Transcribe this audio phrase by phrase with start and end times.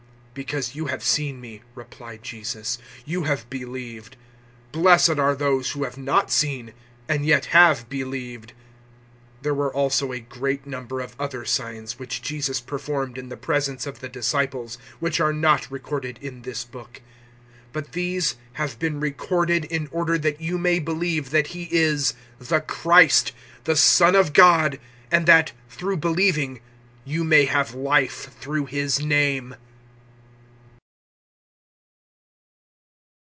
[0.31, 4.15] 020:029 "Because you have seen me," replied Jesus, "you have believed.
[4.71, 6.71] Blessed are those who have not seen
[7.09, 8.53] and yet have believed."
[9.41, 13.35] 020:030 There were also a great number of other signs which Jesus performed in the
[13.35, 17.01] presence of the disciples, which are not recorded in this book.
[17.73, 22.13] 020:031 But these have been recorded in order that you may believe that He is
[22.39, 23.33] the Christ,
[23.65, 24.79] the Son of God,
[25.11, 26.61] and that, through believing,
[27.03, 29.55] you may have Life through His name.